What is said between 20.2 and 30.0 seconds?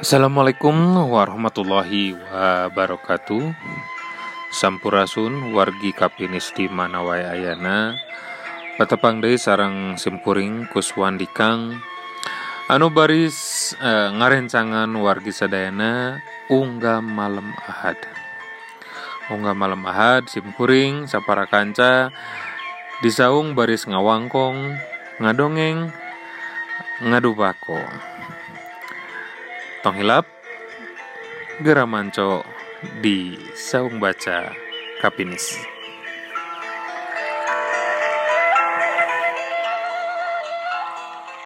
simpuring sapara kanca Disaung baris ngawangkong Ngadongeng Ngadu bako Tong